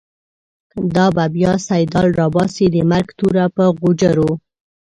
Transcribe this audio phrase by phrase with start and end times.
[0.95, 4.31] دا به بیا« سیدال» راباسی، د مرگ توره په غوجرو